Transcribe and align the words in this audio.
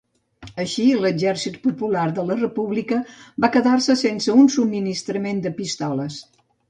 Així, 0.61 0.85
l'Exèrcit 1.01 1.59
Popular 1.65 2.05
de 2.19 2.25
la 2.29 2.37
República 2.39 2.99
va 3.45 3.51
quedar-se 3.57 3.97
sense 4.05 4.39
un 4.45 4.51
subministrament 4.57 5.45
de 5.45 5.53
pistoles. 5.63 6.19